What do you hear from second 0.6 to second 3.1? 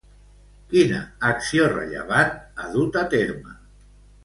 Quina acció rellevant ha dut a